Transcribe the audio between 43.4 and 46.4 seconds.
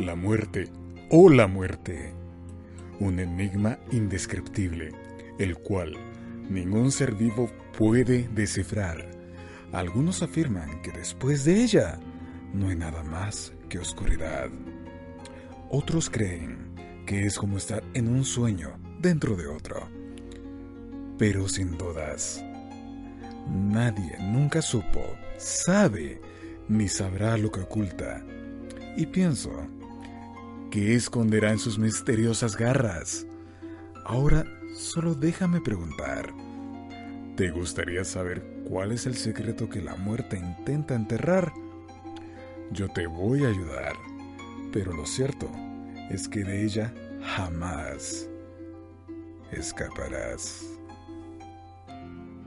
a ayudar, pero lo cierto es